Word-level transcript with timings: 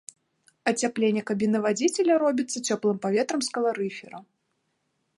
Ацяпленне 0.71 1.23
кабіны 1.29 1.57
вадзіцеля 1.67 2.13
робіцца 2.25 2.57
цёплым 2.67 2.97
паветрам 3.07 3.41
з 3.49 3.57
каларыфера. 3.59 4.19